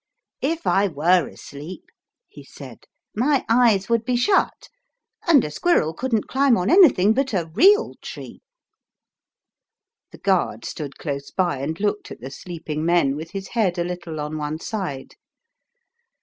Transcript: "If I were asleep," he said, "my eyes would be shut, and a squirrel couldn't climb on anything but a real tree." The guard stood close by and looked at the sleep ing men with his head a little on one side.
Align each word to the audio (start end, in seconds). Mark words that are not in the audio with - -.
"If 0.55 0.65
I 0.65 0.87
were 0.87 1.27
asleep," 1.27 1.85
he 2.27 2.43
said, 2.43 2.85
"my 3.15 3.45
eyes 3.47 3.87
would 3.87 4.03
be 4.03 4.15
shut, 4.15 4.67
and 5.27 5.45
a 5.45 5.51
squirrel 5.51 5.93
couldn't 5.93 6.27
climb 6.27 6.57
on 6.57 6.71
anything 6.71 7.13
but 7.13 7.33
a 7.35 7.51
real 7.53 7.93
tree." 8.01 8.41
The 10.11 10.17
guard 10.17 10.65
stood 10.65 10.97
close 10.97 11.29
by 11.29 11.59
and 11.59 11.79
looked 11.79 12.09
at 12.09 12.19
the 12.19 12.31
sleep 12.31 12.67
ing 12.67 12.83
men 12.83 13.15
with 13.15 13.29
his 13.29 13.49
head 13.49 13.77
a 13.77 13.83
little 13.83 14.19
on 14.19 14.39
one 14.39 14.57
side. 14.59 15.13